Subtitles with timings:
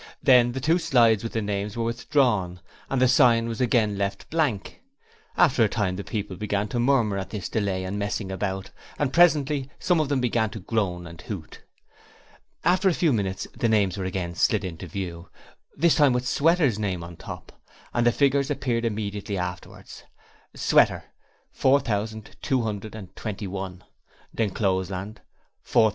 [0.23, 2.59] Then the two slides with the names were withdrawn,
[2.89, 4.81] and the sign was again left blank.
[5.37, 8.71] After a time the people began to murmur at all this delay and messing about,
[8.97, 11.61] and presently some of them began to groan and hoot.
[12.63, 15.29] After a few minutes the names were again slid into view,
[15.77, 17.61] this time with Sweater's name on top,
[17.93, 20.03] and the figures appeared immediately afterwards:
[20.55, 21.03] Sweater....................
[21.51, 23.83] 4,221
[24.33, 25.21] D'Encloseland.......